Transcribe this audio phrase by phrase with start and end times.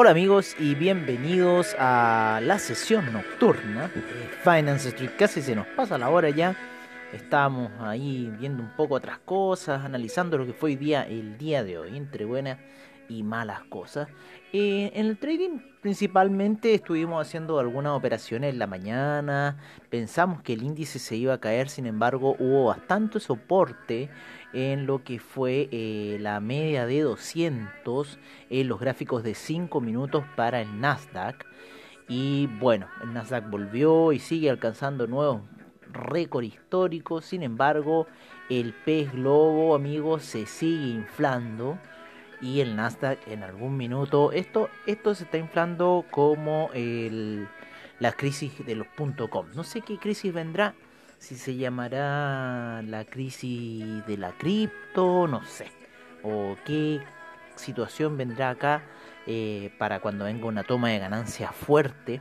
[0.00, 5.10] Hola amigos y bienvenidos a la sesión nocturna de Finance Street.
[5.18, 6.54] Casi se nos pasa la hora ya.
[7.12, 11.64] Estamos ahí viendo un poco otras cosas, analizando lo que fue hoy día, el día
[11.64, 12.58] de hoy, entre buenas
[13.08, 14.08] y malas cosas.
[14.52, 19.58] En el trading principalmente estuvimos haciendo algunas operaciones en la mañana,
[19.90, 24.10] pensamos que el índice se iba a caer, sin embargo hubo bastante soporte
[24.52, 28.18] en lo que fue eh, la media de 200
[28.50, 31.46] en los gráficos de 5 minutos para el Nasdaq.
[32.08, 35.42] Y bueno, el Nasdaq volvió y sigue alcanzando nuevos
[35.92, 37.26] récords históricos.
[37.26, 38.06] Sin embargo,
[38.48, 41.78] el pez globo, amigos, se sigue inflando.
[42.40, 47.48] Y el Nasdaq en algún minuto, esto, esto se está inflando como el,
[47.98, 48.86] la crisis de los
[49.30, 49.46] .com.
[49.54, 50.74] No sé qué crisis vendrá,
[51.18, 55.66] si se llamará la crisis de la cripto, no sé,
[56.22, 57.00] o qué
[57.56, 58.82] situación vendrá acá
[59.26, 62.20] eh, para cuando venga una toma de ganancia fuerte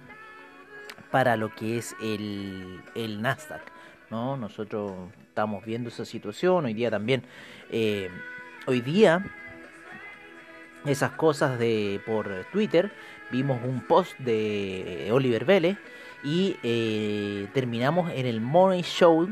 [1.11, 3.61] para lo que es el, el Nasdaq.
[4.09, 4.35] ¿no?
[4.37, 4.93] Nosotros
[5.27, 7.23] estamos viendo esa situación, hoy día también,
[7.69, 8.09] eh,
[8.65, 9.23] hoy día
[10.89, 12.91] esas cosas de por Twitter,
[13.31, 15.77] vimos un post de Oliver Vélez
[16.23, 19.29] y eh, terminamos en el Money Show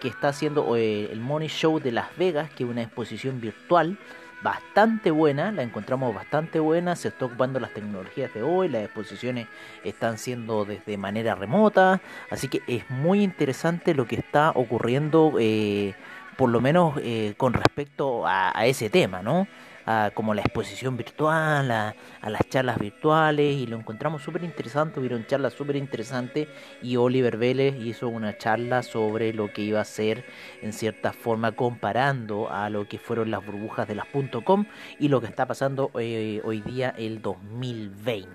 [0.00, 3.98] que está haciendo eh, el Money Show de Las Vegas, que es una exposición virtual
[4.42, 9.48] bastante buena, la encontramos bastante buena, se está ocupando las tecnologías de hoy, las exposiciones
[9.82, 15.94] están siendo desde manera remota, así que es muy interesante lo que está ocurriendo, eh,
[16.36, 17.00] por lo menos
[17.38, 19.48] con respecto a, a ese tema, ¿no?
[19.86, 25.26] A como la exposición virtual, a, las charlas virtuales y lo encontramos súper interesante, hubieron
[25.26, 26.48] charlas súper interesantes
[26.82, 30.24] y Oliver Vélez hizo una charla sobre lo que iba a ser
[30.60, 34.06] en cierta forma comparando a lo que fueron las burbujas de las
[34.44, 34.66] .com
[34.98, 38.26] y lo que está pasando eh, hoy día el 2020.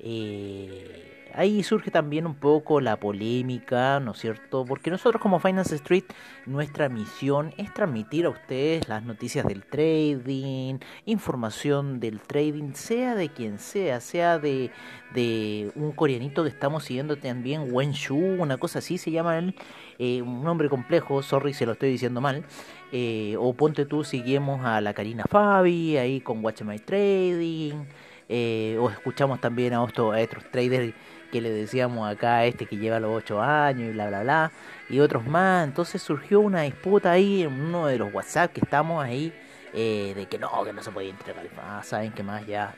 [0.00, 4.64] Eh, ahí surge también un poco la polémica, ¿no es cierto?
[4.64, 6.04] Porque nosotros como Finance Street,
[6.46, 13.28] nuestra misión es transmitir a ustedes las noticias del trading, información del trading, sea de
[13.28, 14.70] quien sea, sea de,
[15.14, 19.54] de un coreanito que estamos siguiendo también, Wen Shu, una cosa así se llama él,
[19.98, 22.44] eh, un nombre complejo, sorry si lo estoy diciendo mal.
[22.90, 27.84] Eh, o ponte tú, seguimos a la Karina Fabi, ahí con Watch My Trading.
[28.28, 30.92] Eh, o escuchamos también a otros, a otros traders
[31.32, 34.52] que le decíamos acá a este que lleva los 8 años y bla bla bla,
[34.88, 35.66] y otros más.
[35.66, 39.32] Entonces surgió una disputa ahí en uno de los WhatsApp que estamos ahí,
[39.72, 41.46] eh, de que no, que no se podía entregar.
[41.62, 42.74] Ah, saben que más ya.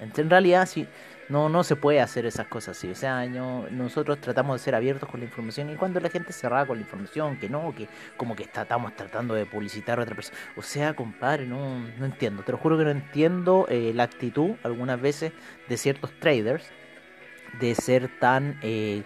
[0.00, 0.86] En realidad, sí,
[1.28, 2.90] no, no se puede hacer esas cosas así.
[2.90, 6.40] O sea, nosotros tratamos de ser abiertos con la información y cuando la gente se
[6.40, 10.14] cerrada con la información, que no, que como que estamos tratando de publicitar a otra
[10.14, 10.36] persona.
[10.56, 12.42] O sea, compadre, no, no entiendo.
[12.42, 15.32] Te lo juro que no entiendo eh, la actitud algunas veces
[15.68, 16.70] de ciertos traders
[17.58, 19.04] de ser tan eh,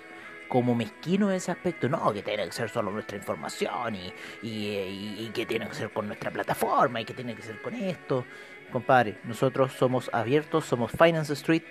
[0.49, 1.89] como mezquino en ese aspecto.
[1.89, 4.12] No, que tiene que ser solo nuestra información y,
[4.43, 8.25] y, que tiene que ser con nuestra plataforma y que tiene que ser con esto.
[8.73, 11.62] Compadre, nosotros somos abiertos, somos Finance Street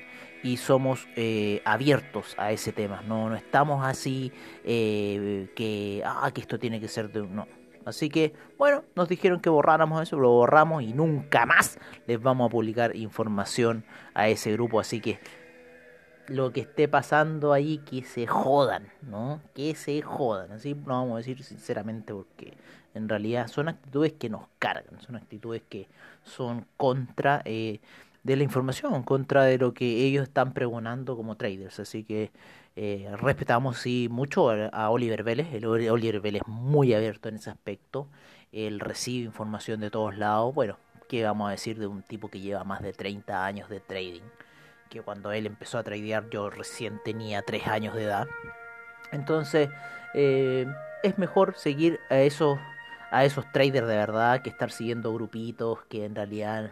[0.44, 3.02] y somos eh, abiertos a ese tema.
[3.02, 4.32] No, no estamos así
[4.64, 7.22] eh, que, ah, que esto tiene que ser de...
[7.22, 7.48] No.
[7.86, 12.48] Así que, bueno, nos dijeron que borráramos eso, lo borramos y nunca más les vamos
[12.48, 14.82] a publicar información a ese grupo.
[14.82, 15.20] Así que
[16.28, 19.42] lo que esté pasando ahí, que se jodan, ¿no?
[19.54, 22.58] Que se jodan, así lo vamos a decir sinceramente porque
[22.94, 25.88] en realidad son actitudes que nos cargan, son actitudes que
[26.24, 27.80] son contra eh,
[28.24, 32.32] de la información, contra de lo que ellos están pregonando como traders, así que
[32.76, 37.50] eh, respetamos sí mucho a, Oliver Vélez, el Oliver Vélez es muy abierto en ese
[37.50, 38.08] aspecto,
[38.52, 40.78] él recibe información de todos lados, bueno,
[41.08, 44.24] ¿qué vamos a decir de un tipo que lleva más de 30 años de trading?
[44.90, 48.28] que cuando él empezó a tradear yo recién tenía 3 años de edad.
[49.12, 49.70] Entonces
[50.14, 50.66] eh,
[51.04, 52.60] es mejor seguir a esos,
[53.12, 56.72] a esos traders de verdad que estar siguiendo grupitos que en realidad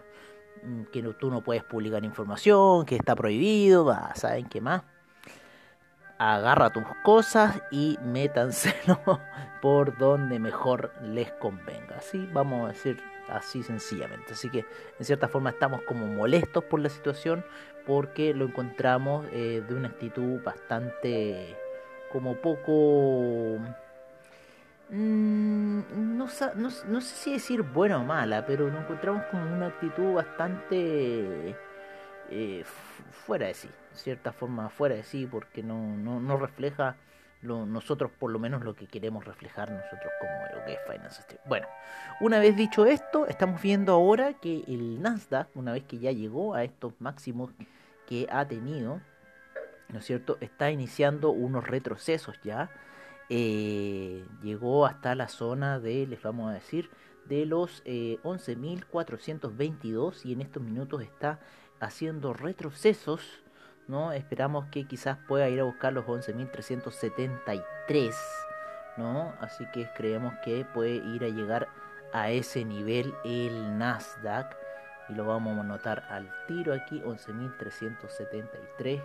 [0.63, 4.83] mm, que tú no puedes publicar información, que está prohibido, ¿saben qué más?
[6.17, 8.99] Agarra tus cosas y métanselo
[9.61, 11.97] por donde mejor les convenga.
[11.97, 14.33] Así vamos a decir así sencillamente.
[14.33, 14.65] Así que
[14.99, 17.43] en cierta forma estamos como molestos por la situación
[17.85, 21.55] porque lo encontramos eh, de una actitud bastante
[22.11, 23.59] como poco...
[24.89, 30.13] Mm, no, no, sé si decir buena o mala, pero lo encontramos como una actitud
[30.13, 31.55] bastante
[32.29, 32.63] eh,
[33.25, 36.95] fuera de sí, de cierta forma fuera de sí, porque no, no, no refleja
[37.41, 41.21] lo, nosotros por lo menos lo que queremos reflejar nosotros como lo que es Finance
[41.21, 41.41] Street.
[41.45, 41.67] Bueno,
[42.19, 46.55] una vez dicho esto, estamos viendo ahora que el Nasdaq, una vez que ya llegó
[46.55, 47.51] a estos máximos
[48.07, 49.01] que ha tenido,
[49.89, 50.37] ¿no es cierto?
[50.41, 52.69] Está iniciando unos retrocesos ya.
[53.29, 56.89] Eh, llegó hasta la zona de, les vamos a decir,
[57.25, 61.39] de los eh, 11.422 y en estos minutos está
[61.79, 63.21] haciendo retrocesos,
[63.87, 64.11] ¿no?
[64.11, 68.13] Esperamos que quizás pueda ir a buscar los 11.373,
[68.97, 69.33] ¿no?
[69.39, 71.67] Así que creemos que puede ir a llegar
[72.13, 74.55] a ese nivel el Nasdaq
[75.09, 79.01] y lo vamos a notar al tiro aquí 11.373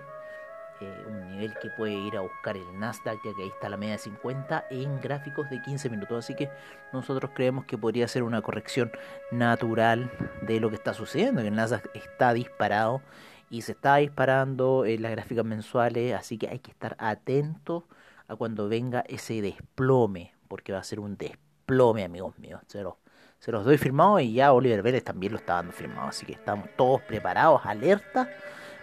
[0.81, 3.77] eh, un nivel que puede ir a buscar el Nasdaq, ya que ahí está la
[3.77, 6.25] media de 50 en gráficos de 15 minutos.
[6.25, 6.51] Así que
[6.93, 8.91] nosotros creemos que podría ser una corrección
[9.31, 10.11] natural
[10.43, 13.03] de lo que está sucediendo, que el Nasdaq está disparado
[13.51, 17.87] y se está disparando en las gráficas mensuales, así que hay que estar atento
[18.29, 22.63] a cuando venga ese desplome, porque va a ser un desplome, amigos míos.
[22.69, 22.95] Se los,
[23.39, 26.33] se los doy firmado y ya Oliver Vélez también lo está dando firmado, así que
[26.33, 28.31] estamos todos preparados, alerta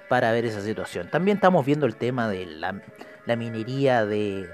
[0.09, 1.09] para ver esa situación.
[1.09, 4.47] También estamos viendo el tema de la, minería de,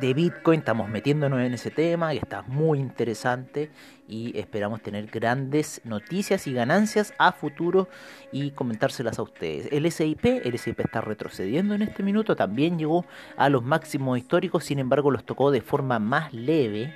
[0.00, 3.70] Bitcoin, estamos metiéndonos en ese tema que está muy interesante
[4.08, 7.88] y esperamos tener grandes noticias y ganancias a futuro
[8.32, 9.68] y comentárselas a ustedes.
[9.70, 13.04] El SIP, el SIP está retrocediendo en este minuto, también llegó
[13.36, 16.92] a los máximos históricos, sin embargo los tocó de forma más leve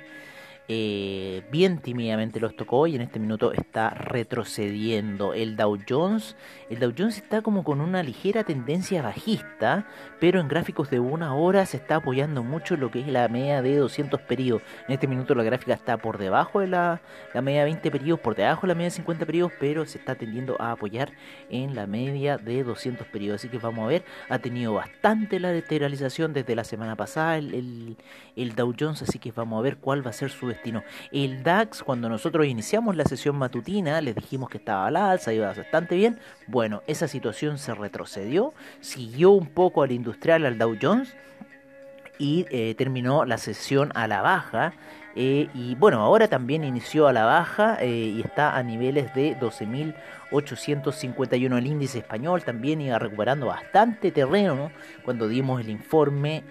[0.67, 5.33] eh, bien tímidamente los tocó y en este minuto está retrocediendo.
[5.35, 6.35] El Dow Jones,
[6.71, 9.85] el Dow Jones está como con una ligera tendencia bajista,
[10.19, 13.61] pero en gráficos de una hora se está apoyando mucho lo que es la media
[13.61, 14.63] de 200 periodos.
[14.87, 17.01] En este minuto la gráfica está por debajo de la,
[17.33, 19.99] la media de 20 periodos, por debajo de la media de 50 periodos, pero se
[19.99, 21.11] está tendiendo a apoyar
[21.51, 23.41] en la media de 200 periodos.
[23.41, 27.53] Así que vamos a ver, ha tenido bastante la lateralización desde la semana pasada el,
[27.53, 27.97] el,
[28.35, 30.54] el Dow Jones, así que vamos a ver cuál va a ser su
[31.11, 35.47] el DAX, cuando nosotros iniciamos la sesión matutina, les dijimos que estaba al alza, iba
[35.47, 36.19] bastante bien.
[36.47, 41.15] Bueno, esa situación se retrocedió, siguió un poco al industrial, al Dow Jones,
[42.17, 44.73] y eh, terminó la sesión a la baja.
[45.17, 49.39] Eh, y bueno, ahora también inició a la baja eh, y está a niveles de
[49.39, 52.43] 12.851 el índice español.
[52.43, 54.71] También iba recuperando bastante terreno
[55.03, 56.43] cuando dimos el informe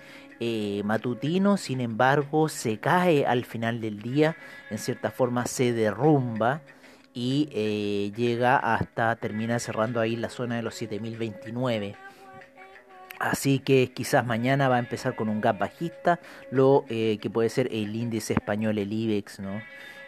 [0.47, 4.37] eh, matutino, sin embargo, se cae al final del día,
[4.69, 6.61] en cierta forma se derrumba
[7.15, 11.97] y eh, llega hasta, termina cerrando ahí la zona de los 7029.
[13.19, 16.21] Así que quizás mañana va a empezar con un gap bajista,
[16.51, 19.63] lo eh, que puede ser el índice español, el IBEX, ¿no?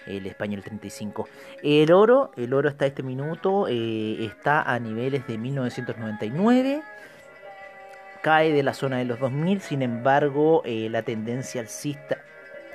[0.06, 1.30] el español 35.
[1.62, 6.82] El oro, el oro hasta este minuto está a niveles de 1999
[8.26, 12.18] cae de la zona de los 2000, sin embargo eh, la tendencia alcista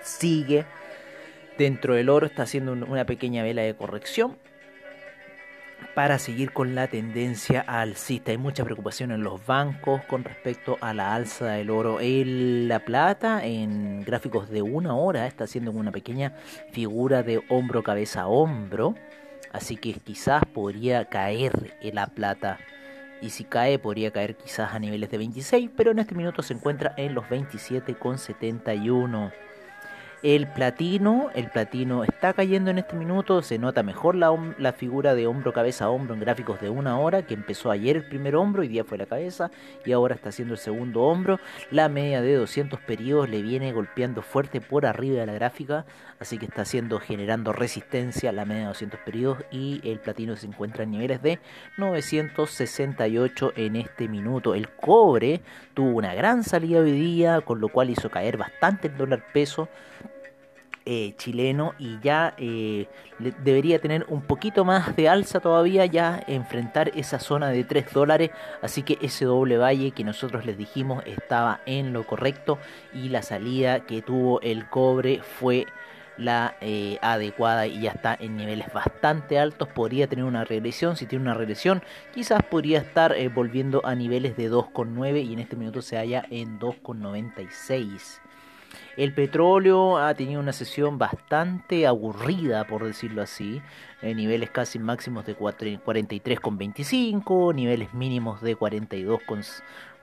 [0.01, 0.63] sigue
[1.57, 4.37] dentro del oro, está haciendo una pequeña vela de corrección
[5.93, 8.31] para seguir con la tendencia alcista.
[8.31, 11.99] Hay mucha preocupación en los bancos con respecto a la alza del oro.
[11.99, 16.33] El, la plata en gráficos de una hora está haciendo una pequeña
[16.71, 18.95] figura de hombro, cabeza, hombro.
[19.51, 22.57] Así que quizás podría caer en la plata
[23.21, 26.53] y si cae podría caer quizás a niveles de 26, pero en este minuto se
[26.53, 29.31] encuentra en los 27,71.
[30.23, 35.15] El platino, el platino está cayendo en este minuto, se nota mejor la, la, figura
[35.15, 38.61] de hombro, cabeza, hombro en gráficos de una hora, que empezó ayer el primer hombro,
[38.61, 39.49] y día fue la cabeza,
[39.83, 41.39] y ahora está haciendo el segundo hombro.
[41.71, 45.85] La media de 200 periodos le viene golpeando fuerte por arriba de la gráfica,
[46.21, 50.45] así que está haciendo, generando resistencia la media de 200 periodos, y el platino se
[50.45, 51.39] encuentra en niveles de
[51.77, 54.53] 968 en este minuto.
[54.53, 55.41] El cobre
[55.73, 59.67] tuvo una gran salida hoy día, con lo cual hizo caer bastante el dólar peso
[60.83, 62.87] eh, chileno y ya eh,
[63.43, 68.31] debería tener un poquito más de alza todavía ya enfrentar esa zona de 3 dólares
[68.63, 72.57] así que ese doble valle que nosotros les dijimos estaba en lo correcto
[72.95, 75.67] y la salida que tuvo el cobre fue
[76.17, 81.05] la eh, adecuada y ya está en niveles bastante altos podría tener una regresión si
[81.05, 81.81] tiene una regresión
[82.13, 86.59] quizás podría estar volviendo a niveles de 2,9 y en este minuto se halla en
[86.59, 88.19] 2,96
[88.97, 93.61] El petróleo ha tenido una sesión bastante aburrida, por decirlo así.
[94.01, 98.57] Niveles casi máximos de 43,25, niveles mínimos de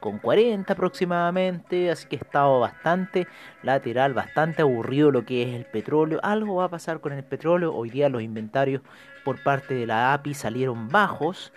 [0.01, 1.91] 42,40 aproximadamente.
[1.91, 3.27] Así que ha estado bastante
[3.63, 6.21] lateral, bastante aburrido lo que es el petróleo.
[6.23, 7.75] Algo va a pasar con el petróleo.
[7.75, 8.83] Hoy día los inventarios
[9.25, 11.53] por parte de la API salieron bajos.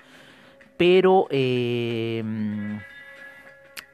[0.78, 1.28] Pero...
[1.30, 2.24] Eh,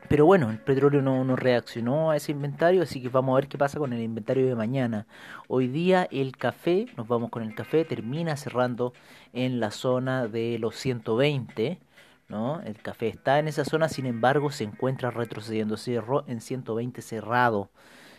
[0.09, 3.49] pero bueno, el petróleo no, no, reaccionó a ese inventario, así que vamos a ver
[3.49, 5.05] qué pasa con el inventario de mañana.
[5.49, 8.93] Hoy día el café, nos vamos con el café, termina cerrando
[9.33, 11.79] en la zona de los 120.
[12.29, 12.61] ¿No?
[12.61, 17.69] El café está en esa zona, sin embargo se encuentra retrocediendo, cerró en 120 cerrado.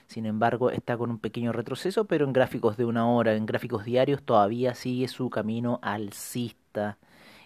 [0.06, 3.84] Sin embargo, está con un pequeño retroceso, pero en gráficos de una hora, en gráficos
[3.84, 6.96] diarios, todavía sigue su camino alcista.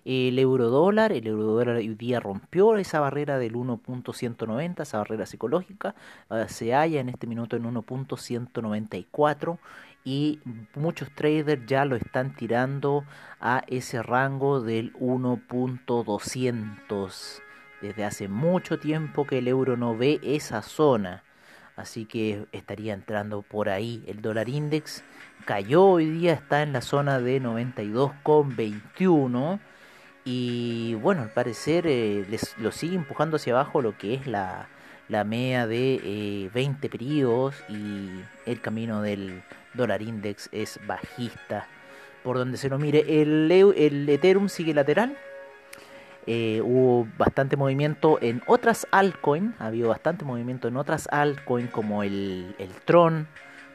[0.04, 5.94] El eurodólar, el eurodólar hoy día rompió esa barrera del 1.190, esa barrera psicológica,
[6.48, 9.58] se halla en este minuto en 1.194
[10.04, 10.40] y
[10.74, 13.04] muchos traders ya lo están tirando
[13.40, 17.40] a ese rango del 1.200.
[17.80, 21.24] Desde hace mucho tiempo que el euro no ve esa zona.
[21.76, 24.04] Así que estaría entrando por ahí.
[24.06, 25.02] El dólar index
[25.46, 29.58] cayó hoy día, está en la zona de 92,21
[30.24, 34.68] y bueno, al parecer eh, les, lo sigue empujando hacia abajo lo que es la,
[35.08, 38.08] la media de eh, 20 periodos y
[38.46, 39.42] el camino del
[39.74, 41.68] dólar index es bajista.
[42.22, 45.16] Por donde se lo mire, el, el Ethereum sigue lateral.
[46.26, 52.04] Eh, hubo bastante movimiento en otras altcoins, ha habido bastante movimiento en otras altcoins como
[52.04, 53.26] el, el Tron,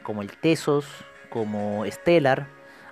[0.01, 0.85] como el Tesos,
[1.29, 2.47] como Stellar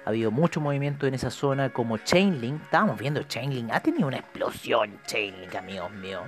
[0.06, 2.62] ha habido mucho movimiento en esa zona como Chainlink.
[2.62, 3.72] Estábamos viendo Chainlink.
[3.72, 6.22] Ha tenido una explosión Chainlink, amigos míos.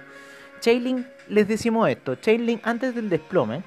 [0.61, 2.15] Chainlink, les decimos esto.
[2.15, 3.61] Chainlink antes del desplome.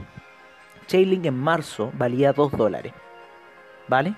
[0.90, 2.92] Chainlink en marzo valía 2 dólares.
[3.86, 4.12] ¿Vale?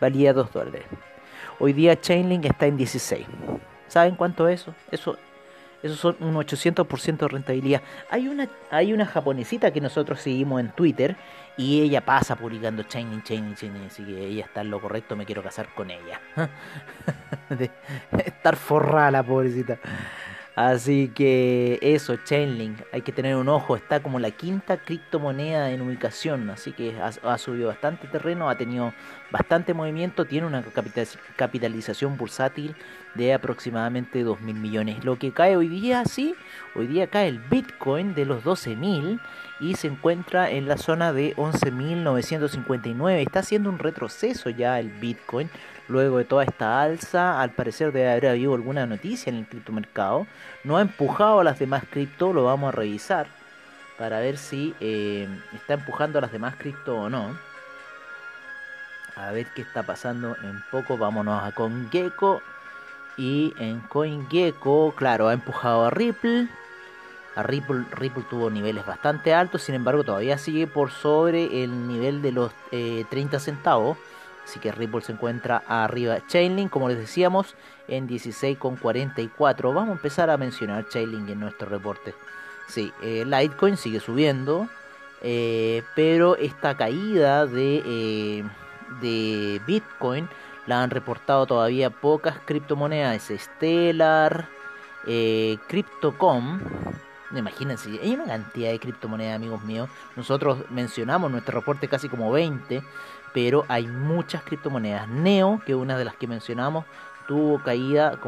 [0.00, 0.82] Valía 2 dólares.
[1.58, 3.26] Hoy día Chainlink está en 16.
[3.88, 4.74] ¿Saben cuánto es eso?
[4.90, 5.18] Eso
[5.84, 7.82] eso son un 800% de rentabilidad.
[8.08, 11.14] Hay una, hay una japonesita que nosotros seguimos en Twitter
[11.58, 13.76] y ella pasa publicando Chain, Chain, Chain.
[13.86, 16.22] Así que ella está en lo correcto, me quiero casar con ella.
[18.24, 19.78] estar forrada la pobrecita.
[20.56, 25.82] Así que eso, Chainlink, hay que tener un ojo, está como la quinta criptomoneda en
[25.82, 28.94] ubicación, así que ha, subido bastante terreno, ha tenido
[29.32, 30.64] bastante movimiento, tiene una
[31.34, 32.76] capitalización bursátil
[33.16, 35.04] de aproximadamente 2 mil millones.
[35.04, 36.36] Lo que cae hoy día, sí,
[36.76, 39.20] hoy día cae el Bitcoin de los 12 mil
[39.58, 43.18] y se encuentra en la zona de 11.959.
[43.18, 45.50] Está haciendo un retroceso ya el Bitcoin
[45.88, 47.40] luego de toda esta alza.
[47.40, 50.26] Al parecer debe haber habido alguna noticia en el criptomercado.
[50.62, 53.26] No ha empujado a las demás cripto, lo vamos a revisar
[53.98, 57.36] para ver si eh, está empujando a las demás cripto o no.
[59.16, 60.98] A ver qué está pasando en poco.
[60.98, 62.42] Vámonos a CoinGecko.
[63.16, 66.48] Y en CoinGecko, claro, ha empujado a Ripple.
[67.36, 72.22] A Ripple, Ripple tuvo niveles bastante altos, sin embargo todavía sigue por sobre el nivel
[72.22, 73.98] de los 30 eh, centavos.
[74.44, 76.18] Así que Ripple se encuentra arriba.
[76.26, 77.54] Chainlink, como les decíamos,
[77.88, 79.74] en 16,44.
[79.74, 82.14] Vamos a empezar a mencionar Chainlink en nuestro reporte.
[82.68, 84.68] Sí, eh, Litecoin sigue subiendo.
[85.22, 88.44] Eh, pero esta caída de,
[89.00, 90.28] de Bitcoin
[90.66, 93.30] la han reportado todavía pocas criptomonedas.
[93.30, 94.46] Stellar,
[95.66, 96.60] Cryptocom
[97.38, 99.88] Imagínense, hay una cantidad de criptomonedas, amigos míos.
[100.16, 102.82] Nosotros mencionamos en nuestro reporte casi como 20,
[103.34, 105.08] pero hay muchas criptomonedas.
[105.08, 106.86] Neo, que es una de las que mencionamos,
[107.26, 108.18] tuvo caída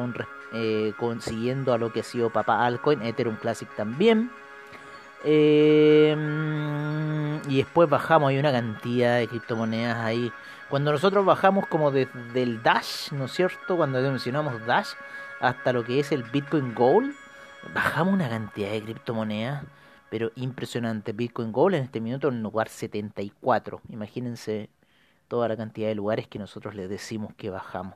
[0.53, 4.31] eh, siguiendo a lo que ha sido Papa Alcoin, Ethereum Classic también.
[5.25, 6.17] Em,
[7.49, 10.33] y después bajamos, hay una cantidad de criptomonedas ahí.
[10.69, 13.77] Cuando nosotros bajamos como desde el Dash, ¿no es cierto?
[13.77, 14.89] Cuando mencionamos Dash,
[15.41, 17.15] hasta lo que es el Bitcoin Gold
[17.75, 19.65] bajamos una cantidad de criptomonedas,
[20.11, 21.13] pero impresionante.
[21.13, 23.81] Bitcoin Gold en este minuto en lugar 74.
[23.91, 24.69] Imagínense
[25.29, 27.95] toda la cantidad de lugares que nosotros les decimos que bajamos.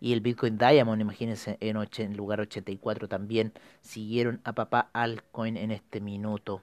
[0.00, 5.70] Y el Bitcoin Diamond, imagínense, en, en lugar 84 también siguieron a papá altcoin en
[5.70, 6.62] este minuto.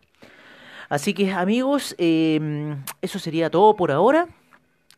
[0.89, 4.27] Así que amigos, em, eso sería todo por ahora.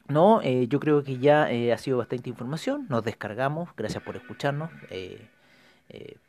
[0.07, 2.86] No, eh, yo creo que ya eh, ha sido bastante información.
[2.89, 3.69] Nos descargamos.
[3.75, 4.69] Gracias por escucharnos.
[4.89, 5.29] Eh,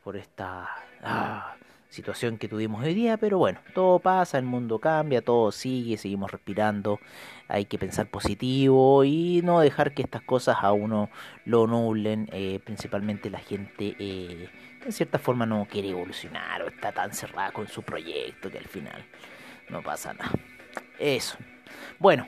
[0.03, 0.69] por esta
[1.03, 1.55] ah,
[1.89, 6.31] situación que tuvimos hoy día, pero bueno, todo pasa, el mundo cambia, todo sigue, seguimos
[6.31, 6.99] respirando,
[7.47, 11.09] hay que pensar positivo y no dejar que estas cosas a uno
[11.45, 14.49] lo nublen, eh, principalmente la gente eh,
[14.85, 18.67] en cierta forma no quiere evolucionar o está tan cerrada con su proyecto que al
[18.67, 19.05] final
[19.69, 20.31] no pasa nada.
[20.99, 21.37] Eso.
[21.99, 22.25] Bueno,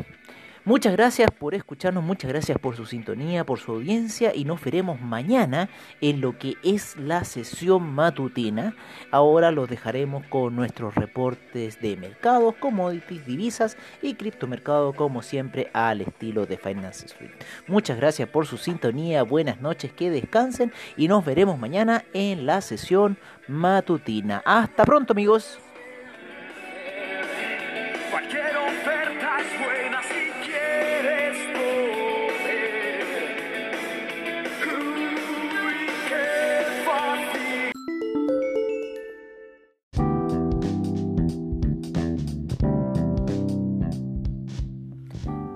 [0.66, 5.00] Muchas gracias por escucharnos, muchas gracias por su sintonía, por su audiencia y nos veremos
[5.00, 5.70] mañana
[6.02, 8.76] en lo que es la sesión matutina.
[9.10, 16.02] Ahora los dejaremos con nuestros reportes de mercados, commodities, divisas y criptomercado como siempre al
[16.02, 17.32] estilo de Finance Street.
[17.68, 22.60] Muchas gracias por su sintonía, buenas noches, que descansen y nos veremos mañana en la
[22.60, 24.42] sesión matutina.
[24.46, 25.58] Hasta pronto amigos.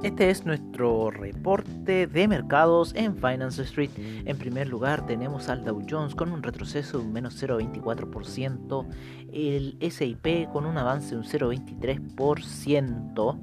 [0.04, 3.92] Este es nuestro reporte de mercados en Finance Street.
[4.26, 8.86] En primer lugar tenemos al Dow Jones con un retroceso de un menos 0,24%,
[9.32, 13.40] el SIP con un avance de un 0,23%,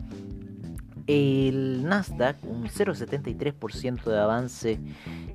[1.07, 4.79] el Nasdaq un 0,73% de avance,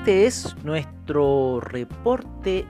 [0.00, 2.64] Este es nuestro reporte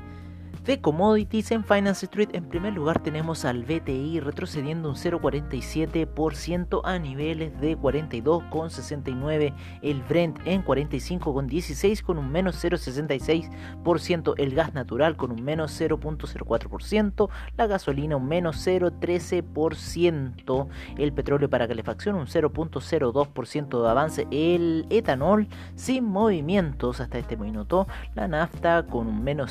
[0.64, 2.30] de commodities en Finance Street.
[2.32, 9.54] En primer lugar tenemos al BTI retrocediendo un 0,47% a niveles de 42,69.
[9.82, 14.34] El Brent en 45,16 con un menos 0,66%.
[14.36, 17.30] El gas natural con un menos 0,04%.
[17.56, 20.68] La gasolina un menos 0,13%.
[20.98, 24.26] El petróleo para calefacción un 0,02% de avance.
[24.30, 27.86] El etanol sin movimientos hasta este minuto.
[28.14, 29.50] La nafta con un menos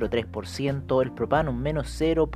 [0.00, 2.28] 0,03%, el propano menos 0.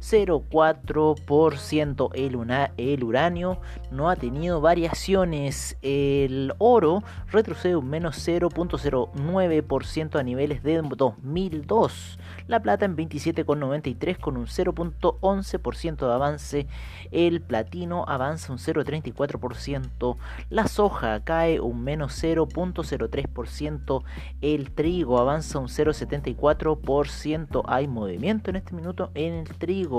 [0.00, 2.10] 0,4%.
[2.14, 2.38] El,
[2.78, 3.60] el uranio
[3.90, 5.76] no ha tenido variaciones.
[5.82, 12.18] El oro retrocede un menos 0,09% a niveles de 2002.
[12.46, 16.66] La plata en 27,93 con un 0,11% de avance.
[17.10, 20.16] El platino avanza un 0,34%.
[20.48, 24.02] La soja cae un menos 0,03%.
[24.40, 27.62] El trigo avanza un 0,74%.
[27.66, 29.89] Hay movimiento en este minuto en el trigo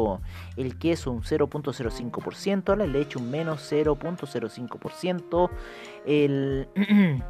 [0.57, 5.49] el queso un 0.05%, la leche un menos 0.05%,
[6.05, 6.67] el...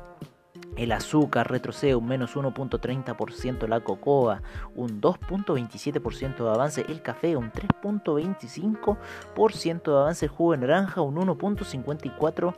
[0.78, 4.42] El azúcar retrocede un menos 1.30%, la cocoa
[4.74, 11.16] un 2.27% de avance, el café un 3.25% de avance, el jugo de naranja un
[11.16, 12.54] 1.54% 0.25%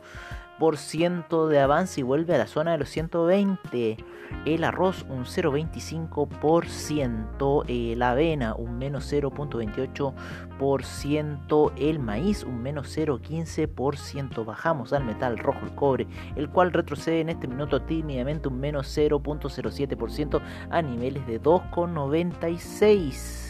[0.58, 3.98] de avance y vuelve a la zona de los 120.
[4.46, 14.44] El arroz un 0.25%, la avena un menos 0.28%, el maíz un menos 0.15%.
[14.44, 18.96] Bajamos al metal rojo, el cobre, el cual retrocede en este minuto tímidamente un menos
[18.96, 20.40] 0.07%
[20.70, 23.43] a niveles de 2.96.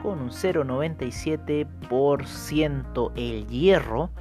[0.05, 4.11] con un 0,97%, el hierro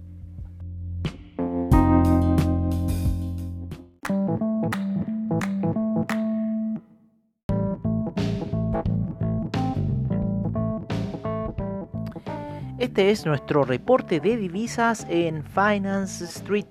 [12.91, 16.65] Este es nuestro reporte de divisas en Finance Street.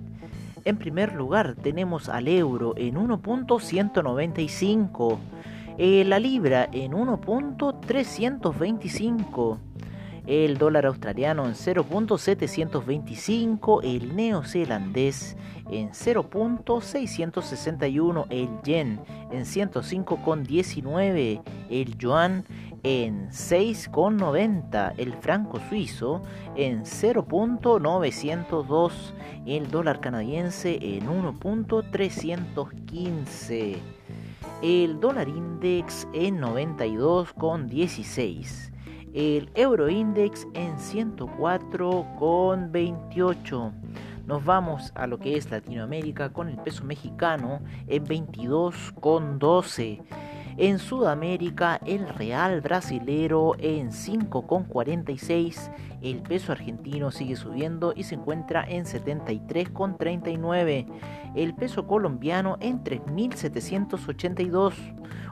[0.67, 5.19] En primer lugar tenemos al euro en 1.195,
[5.79, 9.59] eh, la libra en 1.325,
[10.31, 15.37] el dólar australiano en 0.725, el neozelandés
[15.69, 19.01] en 0.661, el yen
[19.33, 22.45] en 105,19, el yuan
[22.85, 26.23] en 6,90, el franco suizo
[26.55, 28.93] en 0.902,
[29.47, 33.79] el dólar canadiense en 1.315,
[34.63, 38.70] el dólar index en 92,16,
[39.15, 43.73] el euro index en 104,28.
[44.27, 50.03] Nos vamos a lo que es Latinoamérica con el peso mexicano en 22,12
[50.61, 55.71] en Sudamérica, el real brasilero en 5,46.
[56.03, 60.87] El peso argentino sigue subiendo y se encuentra en 73,39.
[61.35, 64.75] El peso colombiano en 3.782.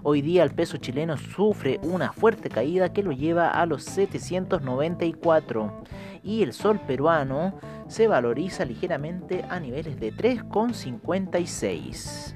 [0.03, 5.83] Hoy día el peso chileno sufre una fuerte caída que lo lleva a los 794.
[6.23, 7.59] Y el sol peruano
[7.89, 12.35] se valoriza ligeramente a niveles de 3,56.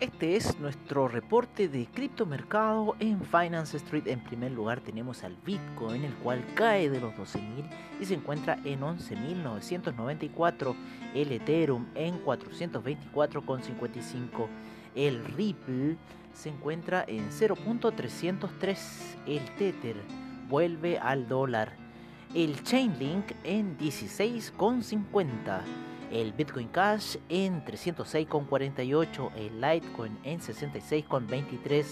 [0.00, 4.06] Este es nuestro reporte de criptomercado en Finance Street.
[4.06, 7.68] En primer lugar tenemos al Bitcoin, el cual cae de los 12.000
[8.00, 10.74] y se encuentra en 11.994.
[11.14, 14.48] El Ethereum en 424,55.
[14.94, 15.98] El Ripple
[16.32, 18.78] se encuentra en 0.303.
[19.26, 19.96] El Tether
[20.48, 21.76] vuelve al dólar.
[22.34, 31.84] El Chainlink en 16,50 el Bitcoin Cash en 306,48, el Litecoin en 66,23,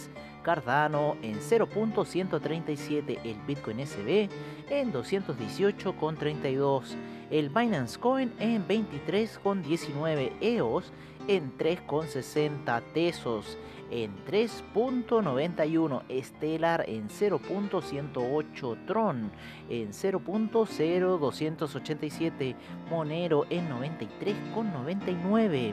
[0.43, 4.29] Cardano en 0.137, el Bitcoin SB
[4.71, 6.83] en 218,32,
[7.31, 10.93] el Binance Coin en 23,19, EOS
[11.29, 13.57] en 3,60 Tesos
[13.91, 19.33] en 3.91, Stellar en 0.108, Tron
[19.71, 22.55] en 0.0287,
[22.91, 25.73] Monero en 93.99.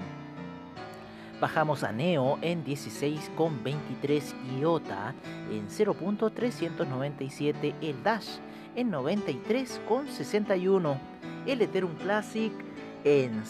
[1.41, 5.13] Bajamos a Neo en 16,23 IOTA
[5.51, 8.37] en 0.397, el Dash
[8.75, 10.97] en 93,61,
[11.45, 12.53] el Ethereum Classic
[13.03, 13.43] en